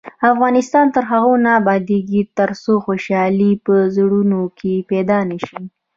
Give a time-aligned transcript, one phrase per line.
[0.31, 5.61] افغانستان تر هغو نه ابادیږي، ترڅو خوشحالي په زړونو کې پیدا نشي.